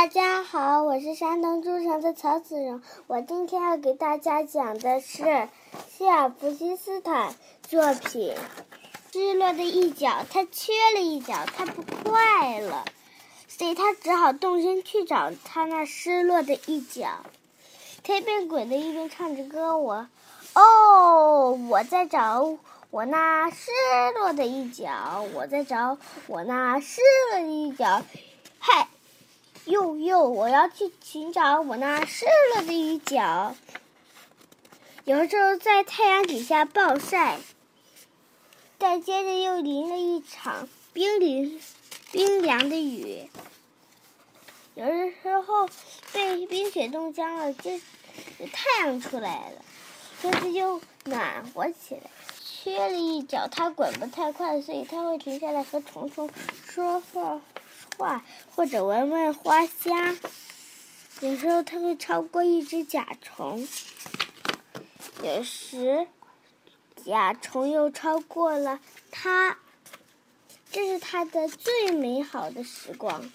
[0.00, 2.80] 大家好，我是山东诸城的曹子荣。
[3.06, 5.46] 我今天要给大家讲的是
[5.90, 7.34] 希尔弗西斯坦
[7.68, 8.34] 作品
[9.12, 10.08] 《失落的一角》。
[10.32, 12.82] 他缺了一角，他不快乐，
[13.46, 17.06] 所以他只好动身去找他那失落的一角。
[18.02, 20.08] 他一边滚着一边唱着歌：“我，
[20.54, 22.56] 哦，我在找
[22.90, 23.70] 我那失
[24.14, 28.00] 落的一角，我在找我那失落的一角。”
[28.58, 28.88] 嗨！
[29.70, 33.54] 又又，我要去寻找我那失落的一角。
[35.04, 37.38] 有时候在太阳底下暴晒，
[38.80, 41.60] 再接着又淋了一场冰淋
[42.10, 43.30] 冰凉的雨。
[44.74, 45.68] 有的时候
[46.12, 47.70] 被冰雪冻僵了，就
[48.52, 49.64] 太阳出来了，
[50.20, 52.10] 天气就暖和起来。
[52.62, 56.28] 缺了一角，它滚不太快，所以它会停下来和虫虫
[56.66, 57.40] 说话。
[58.00, 58.24] 话
[58.56, 60.16] 或者闻闻花香，
[61.20, 63.68] 有时候它会超过一只甲虫，
[65.22, 66.06] 有时
[67.04, 69.58] 甲虫又超过了它，
[70.72, 73.30] 这是它的最美好的时光。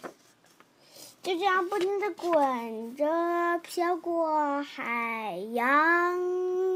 [1.22, 6.75] 就这样不停的滚着，飘过海洋。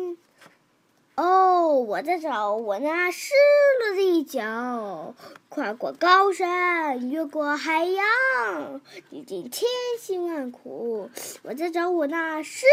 [1.99, 3.33] 我在找我那失
[3.81, 5.13] 落的一角，
[5.49, 9.67] 跨过高山，越过海洋，历经千
[9.99, 11.11] 辛万苦，
[11.43, 12.65] 我在找我那失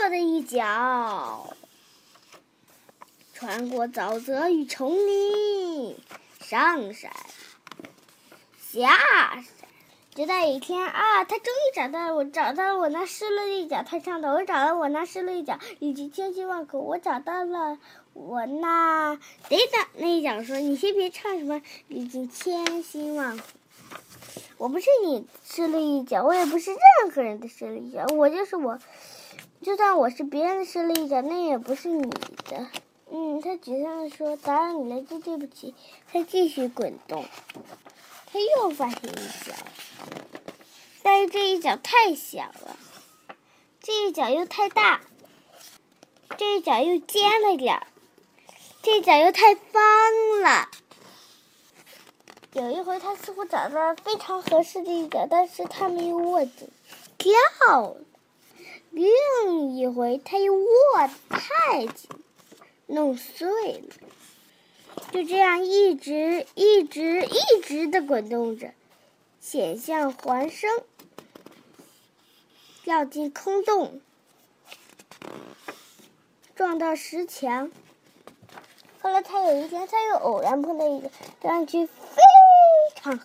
[0.00, 1.54] 落的一角，
[3.32, 5.96] 穿过沼泽与丛林，
[6.40, 7.12] 上山，
[8.58, 9.63] 下山。
[10.14, 13.82] 直到有一天啊，他终于找到了我，找到了我那失了一角。
[13.82, 17.78] 他唱的：“我找到我那失了一角，历经千辛万苦，我找到了
[18.12, 19.18] 我那……
[19.48, 23.42] 等等，那一角说：你先别唱什么历经千辛万苦，
[24.56, 28.78] 我不是你失了一角，我也不是任何人的失了一角，我就是我。
[29.62, 32.68] 就算我是别人的失了一角，那也不是你的。
[33.10, 35.74] 嗯，他沮丧的说：打扰你了，真对不起。
[36.12, 37.24] 他继续滚动。
[38.34, 39.14] 他又发现一
[39.48, 39.54] 角，
[41.04, 42.76] 但是这一角太小了，
[43.80, 45.02] 这一角又太大，
[46.36, 47.86] 这一角又尖了点，
[48.82, 50.68] 这一角又太方了。
[52.54, 56.68] 有一回，他似乎找到了非常合适的一角，但是他没有握紧，
[57.16, 57.32] 掉
[57.82, 58.00] 了。
[58.90, 60.66] 另一回，他又握
[61.28, 62.10] 太紧，
[62.86, 63.94] 弄碎了。
[65.10, 68.72] 就这样一直一直一直的滚动着，
[69.40, 70.70] 险象环生，
[72.82, 74.00] 掉进空洞，
[76.54, 77.70] 撞到石墙。
[79.00, 82.22] 后来他有一天，他又偶然碰到一个看上去非
[82.94, 83.20] 常。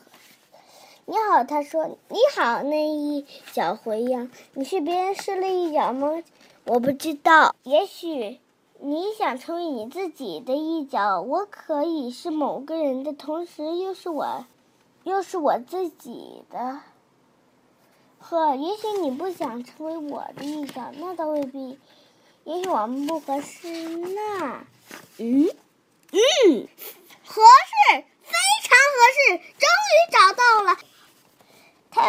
[1.05, 6.21] 你好，他说：“你好。”那一脚回应：“你是别人失了一脚吗？”
[6.65, 8.39] 我不知道，也许。
[8.81, 14.45] 你想成为你自己的一角，我可以是某个人的同时，又是我，
[15.03, 16.79] 又是我自己的。
[18.19, 21.77] 呵，也许你不想成为我的一角，那倒未必。
[22.45, 24.65] 也许我们不合适，那……
[25.17, 25.49] 嗯，
[26.11, 26.67] 嗯，
[27.25, 29.28] 合适，非常合适，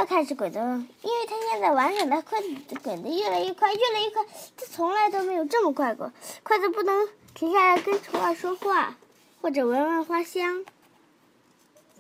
[0.01, 0.63] 又开始滚动，
[1.03, 2.41] 因为他现在玩耍的快，
[2.83, 4.25] 滚得越来越快，越来越快。
[4.57, 6.11] 他从来都没有这么快过，
[6.43, 8.97] 快的不能停下来跟虫儿说话，
[9.43, 10.65] 或者闻闻花香，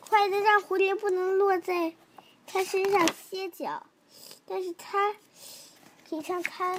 [0.09, 1.93] 快的让蝴蝶不能落在
[2.47, 3.83] 他身上歇脚。
[4.47, 5.12] 但是他
[6.09, 6.78] 可以唱他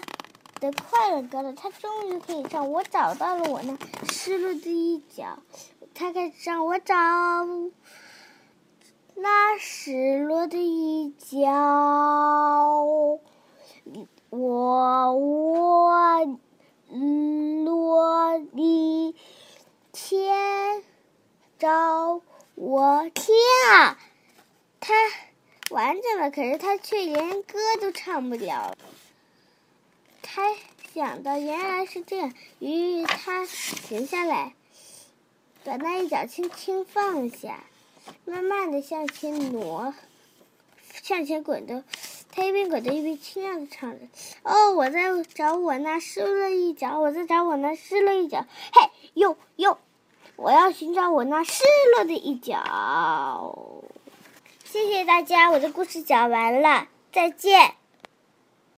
[0.60, 2.72] 的快乐歌了，他终于可以唱。
[2.72, 3.78] 我找到了我那
[4.12, 5.38] 失落的一角，
[5.94, 6.96] 他开始唱，我找。
[9.22, 11.48] 那失落的一角，
[14.32, 16.40] 我我
[17.64, 19.16] 落地
[19.92, 20.84] 天
[21.60, 22.22] 找
[22.56, 23.38] 我天
[23.76, 24.00] 啊！
[24.80, 24.94] 他
[25.70, 28.76] 完整了，可是他却连歌都唱不了。
[30.24, 30.56] 他
[30.96, 34.56] 想到原来是这样，于是他停下来，
[35.64, 37.66] 把那一角轻轻放下。
[38.26, 39.94] 慢慢的向前挪，
[41.02, 41.84] 向前滚动。
[42.34, 44.06] 他一边滚动一边轻亮的唱着
[44.44, 45.02] ：“哦，我在
[45.34, 48.46] 找我那失落一角，我在找我那失落一角。
[48.72, 49.78] 嘿，哟哟，
[50.38, 51.64] 我要寻找我那失
[51.96, 53.58] 落的一角。”
[54.64, 57.81] 谢谢大家，我的故事讲完了，再见。